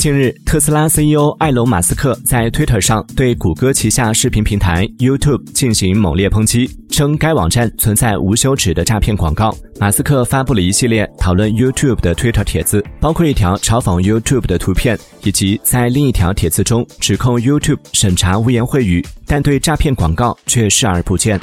[0.00, 9.54] 近日特斯拉 ceo 埃隆马斯克在推特上对谷歌旗下视频平台 youtube 进行猛烈抨击称该网站存在无休止的诈骗广告。
[9.78, 21.38] 马斯克发布了一系列讨论 youtube 的推特帖子包括一条嘲讽 youtube 的图片以及在另一条帖子中指控 youtube 审查污言秽语但对诈骗广告却视而不见。